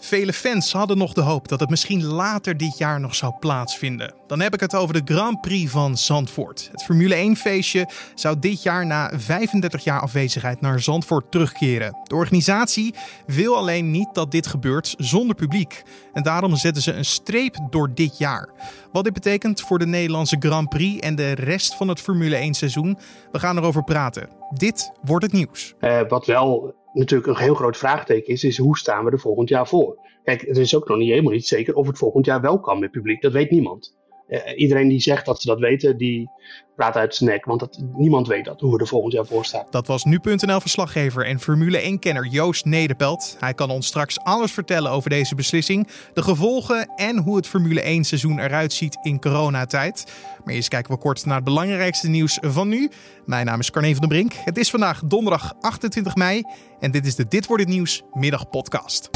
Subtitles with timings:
[0.00, 4.14] Vele fans hadden nog de hoop dat het misschien later dit jaar nog zou plaatsvinden.
[4.26, 6.68] Dan heb ik het over de Grand Prix van Zandvoort.
[6.72, 11.98] Het Formule 1-feestje zou dit jaar na 35 jaar afwezigheid naar Zandvoort terugkeren.
[12.02, 12.94] De organisatie
[13.26, 15.82] wil alleen niet dat dit gebeurt zonder publiek.
[16.12, 18.48] En daarom zetten ze een streep door dit jaar.
[18.92, 22.98] Wat dit betekent voor de Nederlandse Grand Prix en de rest van het Formule 1-seizoen,
[23.32, 24.28] we gaan erover praten.
[24.54, 25.74] Dit wordt het nieuws.
[25.80, 29.48] Uh, wat wel natuurlijk een heel groot vraagteken is, is hoe staan we er volgend
[29.48, 29.98] jaar voor?
[30.24, 32.78] Kijk, het is ook nog niet helemaal niet zeker of het volgend jaar wel kan
[32.78, 33.22] met publiek.
[33.22, 33.96] Dat weet niemand.
[34.28, 36.30] Uh, iedereen die zegt dat ze dat weten, die
[36.78, 37.44] praat uit zijn nek.
[37.44, 39.66] Want dat, niemand weet dat, hoe we er volgend jaar voor staan.
[39.70, 43.36] Dat was nu.nl-verslaggever en Formule 1-kenner Joost Nederpelt.
[43.38, 47.82] Hij kan ons straks alles vertellen over deze beslissing, de gevolgen en hoe het Formule
[47.82, 50.12] 1-seizoen eruit ziet in coronatijd.
[50.44, 52.90] Maar eerst kijken we kort naar het belangrijkste nieuws van nu.
[53.26, 54.32] Mijn naam is Carne van den Brink.
[54.44, 56.42] Het is vandaag donderdag 28 mei
[56.80, 59.10] en dit is de Dit wordt het nieuws middagpodcast.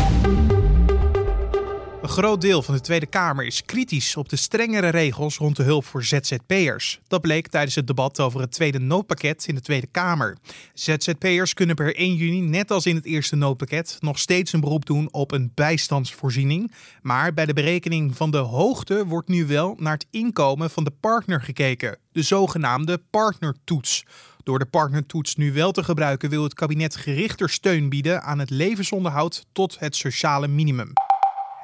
[2.03, 5.63] Een groot deel van de Tweede Kamer is kritisch op de strengere regels rond de
[5.63, 7.01] hulp voor ZZP'ers.
[7.09, 10.37] Dat bleek tijdens het debat over het tweede noodpakket in de Tweede Kamer.
[10.75, 14.87] ZZP'ers kunnen per 1 juni, net als in het eerste noodpakket, nog steeds een beroep
[14.87, 16.73] doen op een bijstandsvoorziening.
[17.03, 20.93] Maar bij de berekening van de hoogte wordt nu wel naar het inkomen van de
[21.01, 24.05] partner gekeken, de zogenaamde partnertoets.
[24.43, 28.51] Door de partnertoets nu wel te gebruiken wil het kabinet gerichter steun bieden aan het
[28.51, 30.93] levensonderhoud tot het sociale minimum.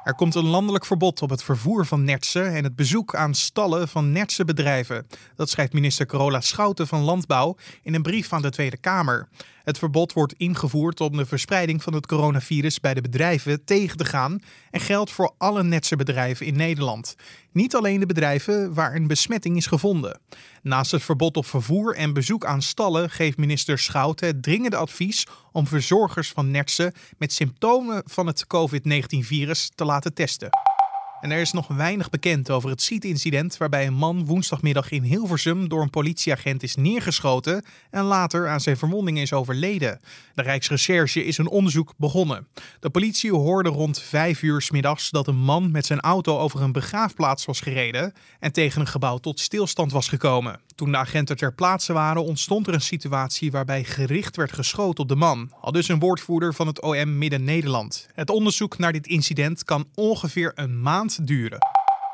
[0.09, 3.87] Er komt een landelijk verbod op het vervoer van nertsen en het bezoek aan stallen
[3.87, 5.07] van nertse bedrijven.
[5.35, 9.27] Dat schrijft minister Carola Schouten van Landbouw in een brief aan de Tweede Kamer.
[9.69, 14.05] Het verbod wordt ingevoerd om de verspreiding van het coronavirus bij de bedrijven tegen te
[14.05, 14.39] gaan
[14.71, 17.15] en geldt voor alle netse bedrijven in Nederland.
[17.51, 20.19] Niet alleen de bedrijven waar een besmetting is gevonden.
[20.61, 25.27] Naast het verbod op vervoer en bezoek aan stallen geeft minister Schouten het dringende advies
[25.51, 30.68] om verzorgers van nertsen met symptomen van het COVID-19-virus te laten testen.
[31.21, 35.69] En er is nog weinig bekend over het schietincident waarbij een man woensdagmiddag in Hilversum
[35.69, 39.99] door een politieagent is neergeschoten en later aan zijn verwondingen is overleden.
[40.33, 42.47] De Rijksrecherche is een onderzoek begonnen.
[42.79, 46.71] De politie hoorde rond 5 uur middags dat een man met zijn auto over een
[46.71, 50.59] begraafplaats was gereden en tegen een gebouw tot stilstand was gekomen.
[50.75, 55.09] Toen de agenten ter plaatse waren, ontstond er een situatie waarbij gericht werd geschoten op
[55.09, 58.07] de man, al dus een woordvoerder van het OM Midden-Nederland.
[58.13, 61.59] Het onderzoek naar dit incident kan ongeveer een maand duren.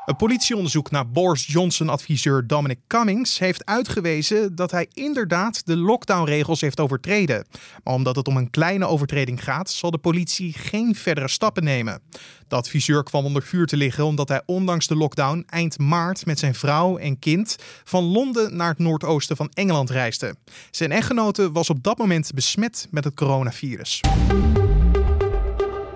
[0.06, 6.79] Een politieonderzoek naar Boris Johnson-adviseur Dominic Cummings heeft uitgewezen dat hij inderdaad de lockdownregels heeft
[6.79, 7.47] overtreden.
[7.84, 12.01] Maar omdat het om een kleine overtreding gaat, zal de politie geen verdere stappen nemen.
[12.47, 16.39] De adviseur kwam onder vuur te liggen omdat hij ondanks de lockdown eind maart met
[16.39, 20.35] zijn vrouw en kind van Londen naar het noordoosten van Engeland reisde.
[20.72, 24.01] Zijn echtgenote was op dat moment besmet met het coronavirus.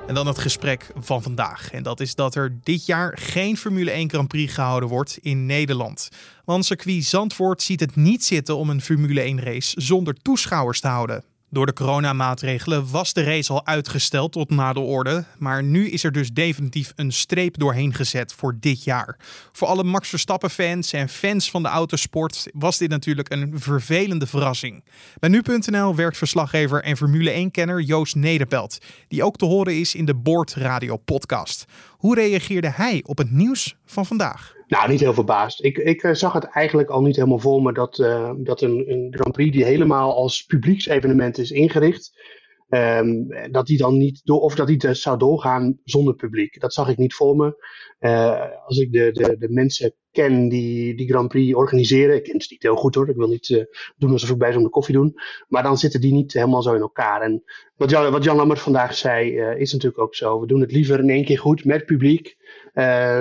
[0.10, 1.72] En dan het gesprek van vandaag.
[1.72, 5.46] En dat is dat er dit jaar geen Formule 1 Grand Prix gehouden wordt in
[5.46, 6.10] Nederland.
[6.46, 10.88] Want circuit Zandvoort ziet het niet zitten om een Formule 1 race zonder toeschouwers te
[10.88, 11.24] houden.
[11.52, 15.26] Door de coronamaatregelen was de race al uitgesteld tot na de orde.
[15.38, 19.18] Maar nu is er dus definitief een streep doorheen gezet voor dit jaar.
[19.52, 24.84] Voor alle Max Verstappen-fans en fans van de autosport was dit natuurlijk een vervelende verrassing.
[25.20, 28.78] Bij nu.nl werkt verslaggever en Formule 1-kenner Joost Nederpelt,
[29.08, 31.66] die ook te horen is in de Boord Radio podcast.
[32.00, 34.54] Hoe reageerde hij op het nieuws van vandaag?
[34.68, 35.64] Nou, niet heel verbaasd.
[35.64, 38.92] Ik, ik eh, zag het eigenlijk al niet helemaal voor me dat, uh, dat een,
[38.92, 42.20] een Grand Prix die helemaal als publieksevenement is ingericht,
[42.70, 46.60] um, dat die dan niet door, of dat die dus zou doorgaan zonder publiek.
[46.60, 47.64] Dat zag ik niet voor me.
[48.00, 52.42] Uh, als ik de, de, de mensen ken die die Grand Prix organiseren, ik ken
[52.42, 53.64] ze niet heel goed hoor, ik wil niet uh,
[53.98, 55.14] doen alsof ik bij ze om de koffie doen,
[55.48, 57.22] maar dan zitten die niet helemaal zo in elkaar.
[57.22, 57.44] En
[57.76, 60.40] wat Jan, wat Jan Lammert vandaag zei, uh, is natuurlijk ook zo.
[60.40, 62.38] We doen het liever in één keer goed met publiek.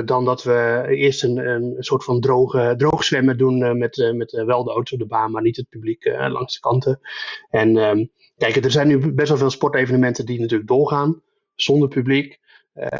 [0.04, 4.64] Dan dat we eerst een, een soort van droge, droog zwemmen doen met, met wel
[4.64, 7.00] de auto's op de baan, maar niet het publiek langs de kanten.
[7.50, 11.22] En um, kijk, er zijn nu best wel veel sportevenementen die natuurlijk doorgaan
[11.54, 12.40] zonder publiek.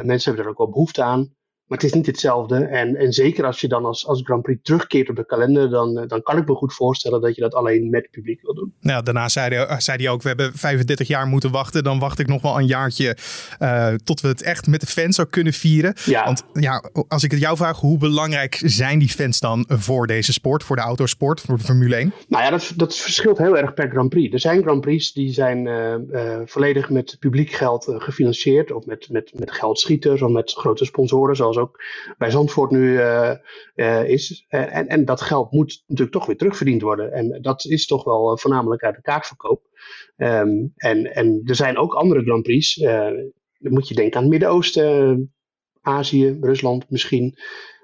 [0.03, 1.35] mensen hebben er ook wel behoefte aan.
[1.69, 2.55] Maar het is niet hetzelfde.
[2.55, 5.97] En, en zeker als je dan als, als Grand Prix terugkeert op de kalender, dan,
[5.97, 8.53] eh, dan kan ik me goed voorstellen dat je dat alleen met het publiek wil
[8.53, 8.73] doen.
[8.79, 11.83] Nou, daarna zei hij, eh, zei hij ook, we hebben 35 jaar moeten wachten.
[11.83, 13.17] Dan wacht ik nog wel een jaartje
[13.59, 15.93] uh, tot we het echt met de fans zou kunnen vieren.
[16.05, 16.25] Ja.
[16.25, 20.33] Want ja, als ik het jou vraag, hoe belangrijk zijn die fans dan voor deze
[20.33, 22.13] sport, voor de autosport, voor de Formule 1?
[22.27, 24.33] Nou ja, dat, dat verschilt heel erg per Grand Prix.
[24.33, 28.71] Er zijn Grand Prix die zijn uh, uh, volledig met publiek geld gefinancierd.
[28.71, 31.83] Of met, met, met geldschieters of met grote sponsoren, zoals ook
[32.17, 33.31] bij Zandvoort nu uh,
[33.75, 34.45] uh, is.
[34.49, 37.11] Uh, en, en dat geld moet natuurlijk toch weer terugverdiend worden.
[37.11, 39.61] En dat is toch wel voornamelijk uit de kaartverkoop.
[40.17, 42.77] Um, en, en er zijn ook andere Grand Prix
[43.59, 45.33] dan moet je denken aan het Midden-Oosten,
[45.81, 47.37] Azië, Rusland misschien.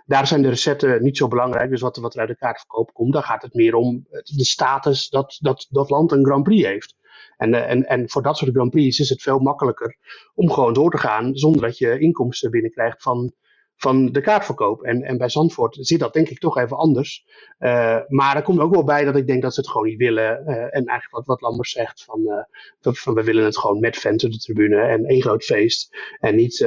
[0.06, 1.69] Daar zijn de recetten niet zo belangrijk.
[1.69, 5.10] Dus wat, wat er uit de kaartverkoop komt, daar gaat het meer om de status
[5.10, 6.95] dat dat, dat land een Grand Prix heeft.
[7.38, 9.98] En, en, en voor dat soort Grand Prix is het veel makkelijker
[10.33, 13.33] om gewoon door te gaan zonder dat je inkomsten binnenkrijgt van,
[13.75, 14.81] van de kaartverkoop.
[14.81, 17.25] En, en bij Zandvoort zit dat denk ik toch even anders.
[17.60, 19.98] Uh, maar er komt ook wel bij dat ik denk dat ze het gewoon niet
[19.98, 20.44] willen.
[20.48, 23.95] Uh, en eigenlijk wat, wat Lambert zegt, van, uh, van we willen het gewoon met
[23.95, 25.98] fans op de tribune en één groot feest.
[26.19, 26.57] En niet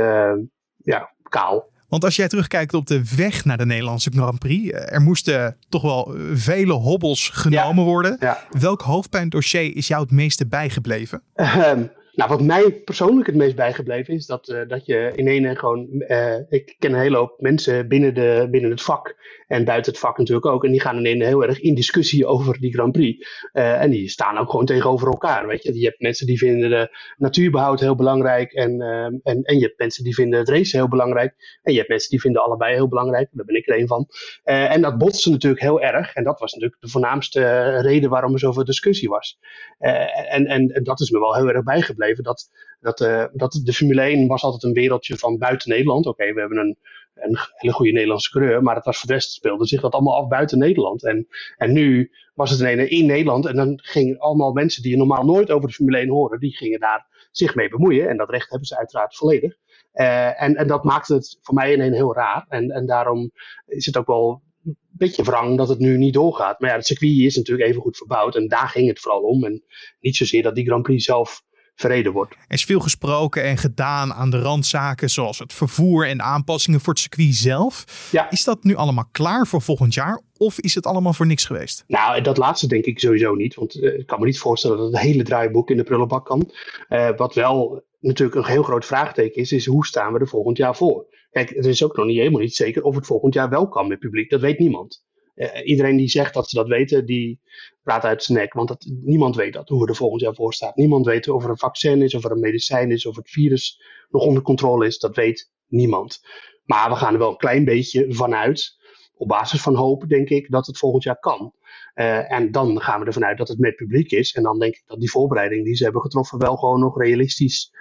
[0.76, 1.70] ja, kaal.
[1.88, 5.82] Want als jij terugkijkt op de weg naar de Nederlandse Grand Prix, er moesten toch
[5.82, 8.16] wel vele hobbels genomen worden.
[8.20, 8.46] Ja.
[8.50, 11.22] Welk hoofdpijndossier is jou het meeste bijgebleven?
[11.34, 11.84] Ehm,
[12.19, 15.88] nou, wat mij persoonlijk het meest bijgebleven is dat, uh, dat je in ene gewoon.
[15.91, 19.17] Uh, ik ken een hele hoop mensen binnen, de, binnen het vak
[19.47, 20.65] en buiten het vak natuurlijk ook.
[20.65, 23.26] En die gaan in ene heel erg in discussie over die Grand Prix.
[23.53, 25.47] En die staan ook gewoon tegenover elkaar.
[25.47, 25.79] Weet je?
[25.79, 28.53] je hebt mensen die vinden de natuurbehoud heel belangrijk.
[28.53, 28.81] En,
[29.23, 31.59] en, en je hebt mensen die vinden het race heel belangrijk.
[31.62, 33.29] En je hebt mensen die vinden allebei heel belangrijk.
[33.32, 34.09] Daar ben ik er een van.
[34.43, 36.14] en dat botste natuurlijk heel erg.
[36.14, 39.38] En dat was natuurlijk de voornaamste reden waarom er zoveel discussie was.
[39.79, 42.50] en, en, en dat is me wel heel erg bijgebleven dat,
[42.81, 46.06] dat, uh, dat de Formule 1 was altijd een wereldje van buiten Nederland.
[46.06, 46.78] Oké, we hebben een,
[47.14, 50.28] een hele goede Nederlandse coureur, maar het was voor de speelde zich dat allemaal af
[50.28, 51.05] buiten Nederland.
[51.05, 51.26] En,
[51.56, 55.50] en nu was het in, in Nederland en dan gingen allemaal mensen die normaal nooit
[55.50, 58.08] over de Formule 1 horen, die gingen daar zich mee bemoeien.
[58.08, 59.56] En dat recht hebben ze uiteraard volledig.
[59.94, 62.46] Uh, en, en dat maakte het voor mij ineens heel raar.
[62.49, 63.31] En, en daarom
[63.66, 66.61] is het ook wel een beetje wrang dat het nu niet doorgaat.
[66.61, 68.37] Maar ja, het circuit is natuurlijk even goed verbouwd.
[68.37, 69.44] En daar ging het vooral om.
[69.44, 69.64] En
[70.00, 71.43] niet zozeer dat die Grand Prix zelf
[71.80, 72.32] verreden wordt.
[72.32, 76.92] Er is veel gesproken en gedaan aan de randzaken, zoals het vervoer en aanpassingen voor
[76.92, 77.84] het circuit zelf.
[78.12, 78.30] Ja.
[78.30, 80.22] Is dat nu allemaal klaar voor volgend jaar?
[80.36, 81.84] Of is het allemaal voor niks geweest?
[81.86, 83.54] Nou, dat laatste denk ik sowieso niet.
[83.54, 86.50] Want uh, ik kan me niet voorstellen dat het hele draaiboek in de prullenbak kan.
[86.88, 90.56] Uh, wat wel natuurlijk een heel groot vraagteken is, is hoe staan we er volgend
[90.56, 91.06] jaar voor?
[91.30, 93.88] Kijk, het is ook nog niet helemaal niet zeker of het volgend jaar wel kan
[93.88, 94.30] met publiek.
[94.30, 95.06] Dat weet niemand.
[95.38, 97.40] Uh, iedereen die zegt dat ze dat weten, die
[97.82, 98.52] praat uit zijn nek.
[98.52, 100.76] Want dat, niemand weet dat, hoe er volgend jaar voor staat.
[100.76, 103.82] Niemand weet of er een vaccin is, of er een medicijn is, of het virus
[104.08, 104.99] nog onder controle is.
[104.99, 106.20] Dat weet niemand.
[106.64, 108.76] Maar we gaan er wel een klein beetje vanuit,
[109.14, 111.52] op basis van hoop, denk ik, dat het volgend jaar kan.
[111.94, 114.32] Uh, en dan gaan we ervan uit dat het met publiek is.
[114.32, 117.73] En dan denk ik dat die voorbereiding die ze hebben getroffen wel gewoon nog realistisch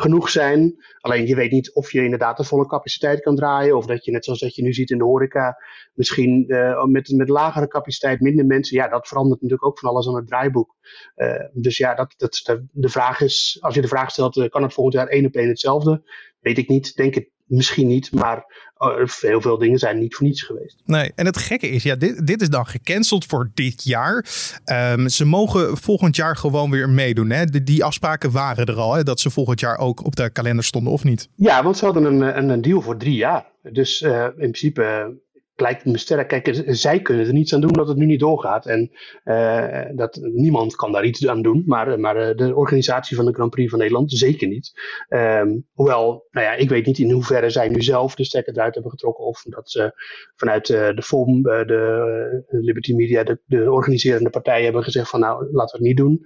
[0.00, 0.84] genoeg zijn.
[1.00, 3.76] Alleen je weet niet of je inderdaad de volle capaciteit kan draaien.
[3.76, 5.56] Of dat je net zoals dat je nu ziet in de horeca.
[5.94, 8.76] Misschien uh, met, met lagere capaciteit minder mensen.
[8.76, 10.76] Ja, dat verandert natuurlijk ook van alles aan het draaiboek.
[11.16, 13.58] Uh, dus ja, dat, dat, de vraag is.
[13.60, 16.02] Als je de vraag stelt, uh, kan het volgend jaar één op één hetzelfde?
[16.40, 16.94] Weet ik niet.
[16.94, 18.44] Denk het misschien niet, maar
[18.78, 20.82] uh, heel veel dingen zijn niet voor niets geweest.
[20.84, 24.26] Nee, en het gekke is, ja, dit, dit is dan gecanceld voor dit jaar.
[24.64, 27.30] Um, ze mogen volgend jaar gewoon weer meedoen.
[27.30, 27.44] Hè?
[27.44, 30.64] De, die afspraken waren er al, hè, dat ze volgend jaar ook op de kalender
[30.64, 31.28] stonden, of niet?
[31.34, 33.46] Ja, want ze hadden een, een, een deal voor drie jaar.
[33.72, 35.14] Dus uh, in principe
[35.60, 36.28] lijkt me sterk.
[36.28, 38.66] Kijk, zij kunnen er niets aan doen dat het nu niet doorgaat.
[38.66, 38.90] En
[39.24, 41.62] uh, dat, niemand kan daar iets aan doen.
[41.66, 44.72] Maar, maar uh, de organisatie van de Grand Prix van Nederland zeker niet.
[45.08, 48.74] Um, hoewel, nou ja, ik weet niet in hoeverre zij nu zelf de stekker eruit
[48.74, 49.24] hebben getrokken.
[49.24, 49.92] Of dat ze
[50.36, 55.48] vanuit uh, de FOM, de Liberty Media, de, de, organiserende partijen hebben gezegd van nou,
[55.52, 56.22] laten we het niet doen.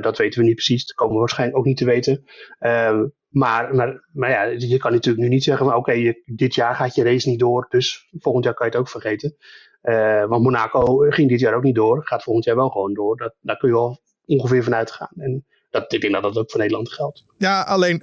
[0.00, 0.86] dat weten we niet precies.
[0.86, 2.24] Dat komen we waarschijnlijk ook niet te weten.
[2.60, 3.02] Uh,
[3.32, 6.94] maar, maar, maar ja, je kan natuurlijk nu niet zeggen van oké, dit jaar gaat
[6.94, 9.36] je race niet door, dus volgend jaar kan je het ook vergeten.
[9.82, 13.16] Uh, want Monaco ging dit jaar ook niet door, gaat volgend jaar wel gewoon door.
[13.16, 15.12] Dat, daar kun je wel ongeveer van uitgaan.
[15.16, 17.24] En dat, ik denk dat dat ook voor Nederland geldt.
[17.38, 18.02] Ja, alleen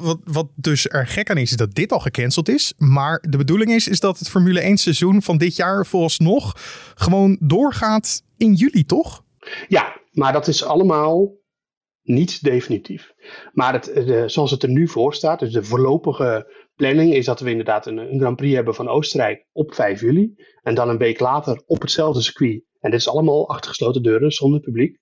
[0.00, 2.74] wat, wat dus er gek aan is, is dat dit al gecanceld is.
[2.76, 6.56] Maar de bedoeling is, is dat het Formule 1 seizoen van dit jaar nog
[6.94, 9.22] gewoon doorgaat in juli, toch?
[9.68, 11.39] Ja, maar dat is allemaal
[12.02, 13.12] niet definitief.
[13.52, 13.92] Maar het,
[14.26, 17.98] zoals het er nu voor staat, dus de voorlopige planning is dat we inderdaad een,
[17.98, 20.34] een, Grand Prix hebben van Oostenrijk op 5 juli.
[20.62, 22.62] En dan een week later op hetzelfde circuit.
[22.80, 24.98] En dit is allemaal achter gesloten deuren, zonder publiek.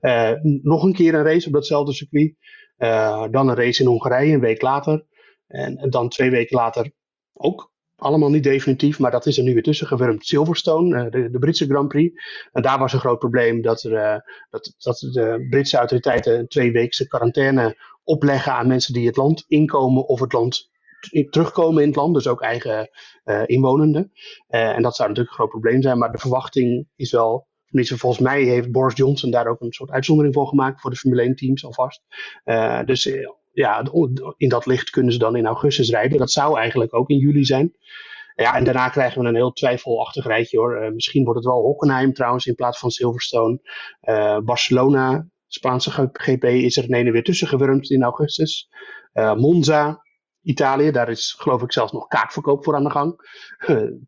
[0.00, 2.34] Uh, nog een keer een race op datzelfde circuit.
[2.78, 5.06] Uh, dan een race in Hongarije een week later.
[5.46, 6.90] En dan twee weken later
[7.32, 10.26] ook allemaal niet definitief, maar dat is er nu weer tussen gewurmd.
[10.26, 12.22] Silverstone, uh, de, Britse Grand Prix.
[12.52, 14.16] En daar was een groot probleem dat, er, uh,
[14.50, 20.08] dat, dat de Britse autoriteiten een tweeweekse quarantaine opleggen aan mensen die het land inkomen
[20.08, 20.70] of het land
[21.30, 22.90] terugkomen in het land, dus ook eigen
[23.24, 24.12] uh, inwonenden.
[24.46, 28.42] en dat zou natuurlijk een groot probleem zijn, maar de verwachting is wel volgens mij
[28.42, 31.64] heeft Boris Johnson daar ook een soort uitzondering voor gemaakt voor de Formule 1 teams
[31.64, 32.02] alvast.
[32.44, 33.10] Uh, dus
[33.52, 33.84] ja,
[34.36, 36.18] in dat licht kunnen ze dan in augustus rijden.
[36.18, 37.76] Dat zou eigenlijk ook in juli zijn.
[38.34, 40.82] Ja, en daarna krijgen we een heel twijfelachtig rijtje hoor.
[40.82, 43.60] Uh, misschien wordt het wel Hockenheim trouwens in plaats van Silverstone.
[44.02, 48.68] Uh, Barcelona Spaanse GP is er een ene weer tussen gewurmd in augustus.
[49.36, 50.02] Monza,
[50.42, 53.16] Italië, daar is geloof ik zelfs nog kaartverkoop voor aan de gang.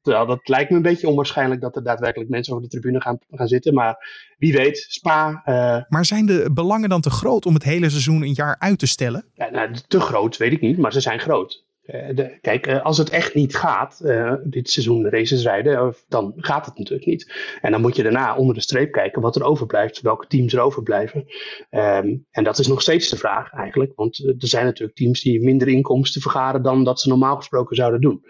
[0.02, 3.18] Terwijl dat lijkt me een beetje onwaarschijnlijk dat er daadwerkelijk mensen over de tribune gaan,
[3.30, 3.74] gaan zitten.
[3.74, 3.96] Maar
[4.38, 5.42] wie weet, Spa.
[5.46, 5.82] Uh...
[5.88, 8.86] Maar zijn de belangen dan te groot om het hele seizoen een jaar uit te
[8.86, 9.24] stellen?
[9.34, 11.68] Ja, nou, te groot weet ik niet, maar ze zijn groot.
[11.90, 16.66] Eh, kijk, eh, als het echt niet gaat, uh, dit seizoen races rijden, dan gaat
[16.66, 17.32] het natuurlijk niet.
[17.60, 20.60] En dan moet je daarna onder de streep kijken wat er overblijft, welke teams er
[20.60, 21.24] overblijven.
[21.70, 25.40] Um, en dat is nog steeds de vraag eigenlijk, want er zijn natuurlijk teams die
[25.40, 28.24] minder inkomsten vergaren dan dat ze normaal gesproken zouden doen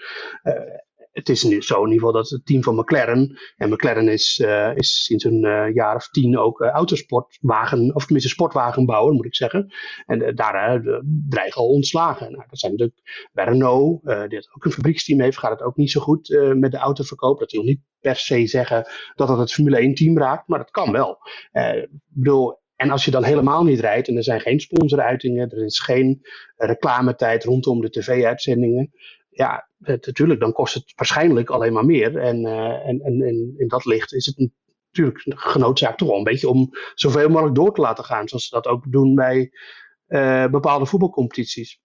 [1.12, 4.38] het is nu zo in ieder geval dat het team van McLaren, en McLaren is,
[4.38, 9.24] uh, is sinds een uh, jaar of tien ook uh, autosportwagen, of tenminste sportwagenbouwer moet
[9.24, 9.74] ik zeggen.
[10.06, 10.82] En daar
[11.28, 12.32] dreigen al ontslagen.
[12.32, 15.90] Nou, dat zijn natuurlijk bij Renault, die ook een fabrieksteam heeft, gaat het ook niet
[15.90, 17.38] zo goed met de autoverkoop.
[17.38, 20.70] Dat wil niet per se zeggen dat het het Formule 1 team raakt, maar dat
[20.70, 21.18] kan wel.
[22.06, 25.80] bedoel, en als je dan helemaal niet rijdt en er zijn geen sponsoruitingen, er is
[25.80, 26.20] geen
[26.56, 28.92] reclametijd rondom de tv-uitzendingen,
[29.40, 32.16] ja, natuurlijk, dan kost het waarschijnlijk alleen maar meer.
[32.16, 34.50] En, uh, en, en, en in dat licht is het
[34.90, 38.28] natuurlijk genoodzaakt toch wel een beetje om zoveel mogelijk door te laten gaan.
[38.28, 39.52] Zoals ze dat ook doen bij
[40.08, 41.80] uh, bepaalde voetbalcompetities.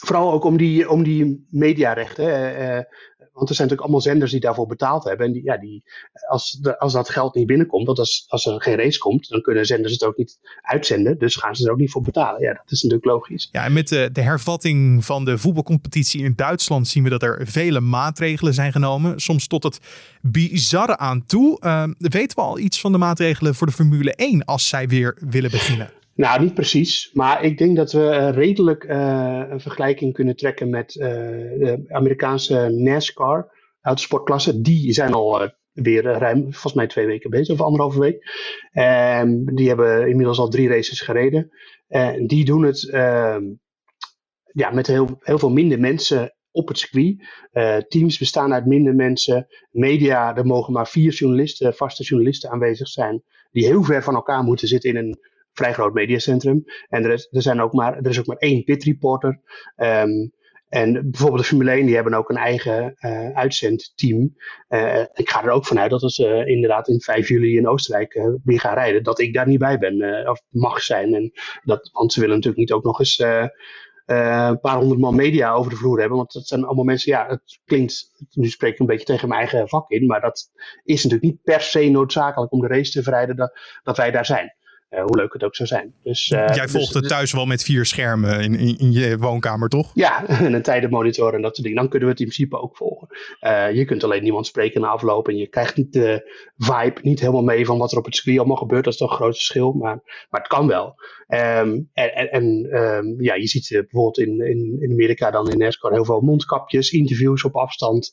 [0.00, 2.26] Vooral ook om die, om die mediarechten.
[2.60, 2.80] Uh,
[3.38, 5.26] want er zijn natuurlijk allemaal zenders die daarvoor betaald hebben.
[5.26, 5.82] En die, ja, die,
[6.28, 9.92] als, als dat geld niet binnenkomt, want als, er geen race komt, dan kunnen zenders
[9.92, 11.18] het ook niet uitzenden.
[11.18, 12.40] Dus gaan ze er ook niet voor betalen.
[12.40, 13.48] Ja, dat is natuurlijk logisch.
[13.52, 17.46] Ja, en met de, de hervatting van de voetbalcompetitie in Duitsland zien we dat er
[17.46, 19.20] vele maatregelen zijn genomen.
[19.20, 19.80] Soms tot het
[20.22, 21.60] bizarre aan toe.
[21.64, 25.16] Uh, weten we al iets van de maatregelen voor de Formule 1 als zij weer
[25.20, 25.90] willen beginnen?
[26.18, 27.10] Nou, niet precies.
[27.12, 31.84] Maar ik denk dat we eh, redelijk uh, een vergelijking kunnen trekken met uh, de
[31.88, 34.60] Amerikaanse NASCAR, autosportklasse.
[34.60, 38.22] Die zijn al weer ruim, volgens mij twee weken bezig, of anderhalve week.
[38.72, 41.50] Um, die hebben inmiddels al drie races gereden.
[41.86, 43.42] En die doen het ehm,
[44.52, 47.16] ja, met heel, heel veel minder mensen op het circuit.
[47.88, 49.46] teams bestaan uit minder mensen.
[49.70, 53.22] Media, er mogen maar vier journalisten, vaste journalisten aanwezig zijn.
[53.50, 55.18] Die heel ver van elkaar moeten zitten in een
[55.58, 56.64] vrij groot mediacentrum.
[56.88, 59.40] En er is, er zijn ook maar, er is ook maar één pit reporter.
[59.76, 60.32] Um,
[60.68, 64.36] en bijvoorbeeld de Formule 1, die hebben ook een eigen uh, uitzendteam.
[64.68, 67.68] Uh, ik ga er ook vanuit dat als ze uh, inderdaad in 5 juli in
[67.68, 71.14] Oostenrijk weer gaan rijden, dat ik daar niet bij ben of mag zijn.
[71.14, 71.32] En
[71.64, 73.18] dat, want ze willen natuurlijk niet ook nog eens
[74.06, 76.16] een paar honderd man media over de vloer hebben.
[76.16, 79.40] Want dat zijn allemaal mensen, ja, het klinkt, nu spreek ik een beetje tegen mijn
[79.40, 80.50] eigen vak in, maar dat
[80.84, 84.56] is natuurlijk niet per se noodzakelijk om de race te verrijden dat wij daar zijn.
[84.90, 85.94] Uh, hoe leuk het ook zou zijn.
[86.02, 89.18] Dus, uh, Jij volgt dus, het thuis wel met vier schermen in, in, in, je
[89.18, 89.90] woonkamer, toch?
[89.94, 91.82] Ja, en een tijdenmonitor en dat soort dingen.
[91.82, 93.08] Dan kunnen we het in principe ook volgen.
[93.40, 97.20] Uh, je kunt alleen niemand spreken na afloop en je krijgt niet de vibe, niet
[97.20, 98.84] helemaal mee van wat er op het circuit allemaal gebeurt.
[98.84, 100.94] Dat is toch een groot verschil, maar, maar het kan wel.
[101.28, 102.44] Um, en en
[102.82, 106.90] um, ja, je ziet bijvoorbeeld in, in, in Amerika dan in NASCAR heel veel mondkapjes,
[106.90, 108.12] interviews op afstand.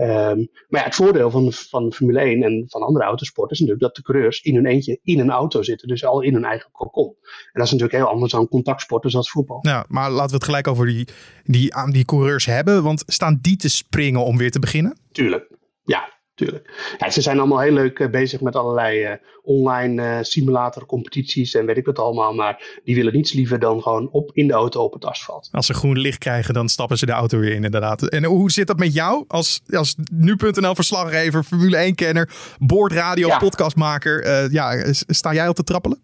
[0.00, 3.86] Um, maar ja, het voordeel van, van Formule 1 en van andere autosporten is natuurlijk
[3.86, 5.88] dat de coureurs in hun eentje in een auto zitten.
[5.88, 7.16] Dus al in hun eigen kokon.
[7.22, 9.58] En dat is natuurlijk heel anders dan contactsporten zoals voetbal.
[9.60, 11.08] Ja, maar laten we het gelijk over die,
[11.44, 12.82] die, die coureurs hebben.
[12.82, 14.98] Want staan die te springen om weer te beginnen?
[15.12, 15.50] Tuurlijk,
[15.84, 16.94] ja tuurlijk.
[16.98, 21.54] Ja, ze zijn allemaal heel leuk uh, bezig met allerlei uh, online uh, simulator competities
[21.54, 22.34] en weet ik wat allemaal.
[22.34, 25.48] Maar die willen niets liever dan gewoon op in de auto op het asfalt.
[25.52, 28.08] Als ze groen licht krijgen, dan stappen ze de auto weer in inderdaad.
[28.08, 33.38] En hoe zit dat met jou als, als nu.nl verslaggever, Formule 1 kenner, boordradio, ja.
[33.38, 34.52] podcastmaker?
[34.52, 36.00] ja, sta jij op te trappelen?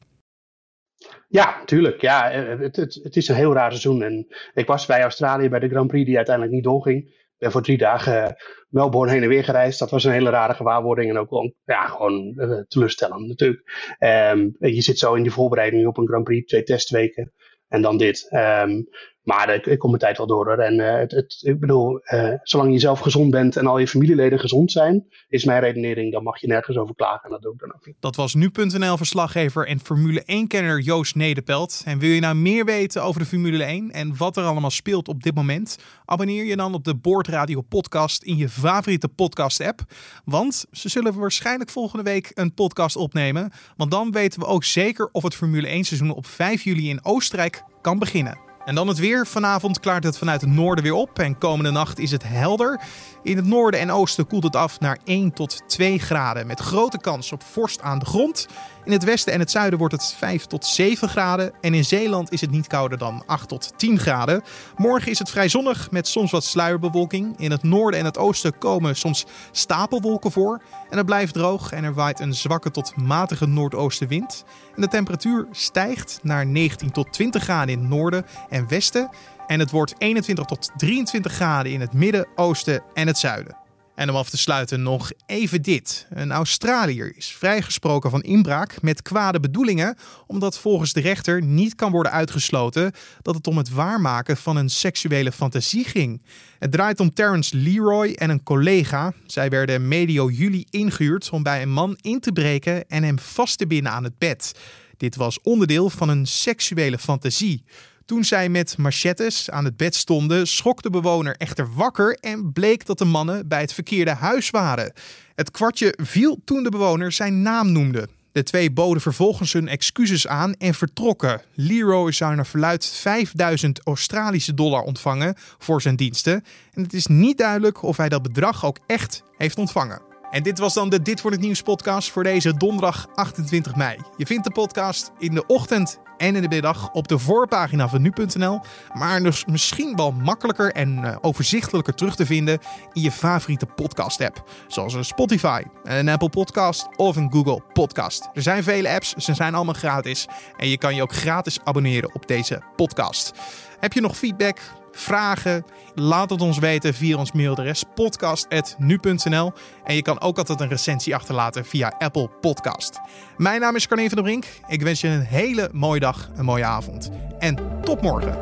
[1.29, 2.01] Ja, tuurlijk.
[2.01, 4.03] Ja, het, het, het, is een heel raar seizoen.
[4.03, 7.63] En ik was bij Australië bij de Grand Prix die uiteindelijk niet doorging ben voor
[7.63, 8.37] drie dagen
[8.69, 9.79] Melbourne heen en weer gereisd.
[9.79, 13.97] Dat was een hele rare gewaarwording en ook wel, ja, gewoon uh, teleurstellend natuurlijk.
[13.99, 17.33] Um, je zit zo in die voorbereiding op een Grand Prix, twee testweken
[17.69, 18.29] en dan dit.
[18.31, 18.89] Um,
[19.25, 20.59] maar ik, ik kom mijn tijd wel door.
[20.59, 23.89] En uh, het, het, ik bedoel, uh, zolang je zelf gezond bent en al je
[23.89, 27.25] familieleden gezond zijn, is mijn redenering, dan mag je nergens over klagen.
[27.25, 27.97] En dat doe ik dan ook niet.
[28.01, 31.83] Dat was nu.nl-verslaggever en Formule 1-kenner Joost Nederpelt.
[31.85, 35.09] En wil je nou meer weten over de Formule 1 en wat er allemaal speelt
[35.09, 35.79] op dit moment?
[36.05, 39.81] Abonneer je dan op de Boordradio podcast in je favoriete podcast-app.
[40.25, 43.53] Want ze zullen waarschijnlijk volgende week een podcast opnemen.
[43.77, 47.63] Want dan weten we ook zeker of het Formule 1-seizoen op 5 juli in Oostenrijk
[47.81, 48.44] kan beginnen.
[48.65, 49.27] En dan het weer.
[49.27, 52.81] Vanavond klaart het vanuit het noorden weer op en komende nacht is het helder.
[53.23, 56.99] In het noorden en oosten koelt het af naar 1 tot 2 graden met grote
[56.99, 58.47] kans op vorst aan de grond.
[58.85, 62.33] In het westen en het zuiden wordt het 5 tot 7 graden en in Zeeland
[62.33, 64.43] is het niet kouder dan 8 tot 10 graden.
[64.77, 67.39] Morgen is het vrij zonnig met soms wat sluierbewolking.
[67.39, 71.85] In het noorden en het oosten komen soms stapelwolken voor en het blijft droog en
[71.85, 74.45] er waait een zwakke tot matige noordoostenwind.
[74.75, 79.11] En de temperatuur stijgt naar 19 tot 20 graden in het noorden en westen.
[79.47, 83.57] En het wordt 21 tot 23 graden in het midden, oosten en het zuiden.
[83.95, 86.07] En om af te sluiten nog even dit.
[86.11, 89.97] Een Australiër is vrijgesproken van inbraak met kwade bedoelingen,
[90.27, 92.93] omdat volgens de rechter niet kan worden uitgesloten
[93.23, 96.23] dat het om het waarmaken van een seksuele fantasie ging.
[96.59, 99.13] Het draait om Terence Leroy en een collega.
[99.27, 103.59] Zij werden medio juli ingehuurd om bij een man in te breken en hem vast
[103.59, 104.53] te binden aan het bed.
[104.97, 107.65] Dit was onderdeel van een seksuele fantasie.
[108.05, 112.87] Toen zij met machetes aan het bed stonden, schrok de bewoner echter wakker en bleek
[112.87, 114.93] dat de mannen bij het verkeerde huis waren.
[115.35, 118.09] Het kwartje viel toen de bewoner zijn naam noemde.
[118.33, 121.43] De twee boden vervolgens hun excuses aan en vertrokken.
[121.55, 126.45] Leroy zou naar verluid 5000 Australische dollar ontvangen voor zijn diensten.
[126.73, 130.14] En het is niet duidelijk of hij dat bedrag ook echt heeft ontvangen.
[130.35, 133.99] En dit was dan de Dit wordt het Nieuws podcast voor deze donderdag 28 mei.
[134.17, 138.03] Je vindt de podcast in de ochtend en in de middag op de voorpagina van
[138.03, 138.61] nu.nl.
[138.93, 142.59] Maar dus misschien wel makkelijker en uh, overzichtelijker terug te vinden
[142.93, 144.51] in je favoriete podcast app.
[144.69, 148.29] Zoals een Spotify, een Apple podcast of een Google podcast.
[148.33, 150.27] Er zijn vele apps, ze zijn allemaal gratis.
[150.57, 153.33] En je kan je ook gratis abonneren op deze podcast.
[153.81, 154.61] Heb je nog feedback?
[154.95, 159.53] Vragen, laat het ons weten via ons mailadres podcast.nu.nl.
[159.85, 163.01] En je kan ook altijd een recensie achterlaten via Apple Podcast.
[163.37, 164.45] Mijn naam is Carne van der Brink.
[164.67, 167.11] Ik wens je een hele mooie dag, een mooie avond.
[167.39, 168.39] En tot morgen.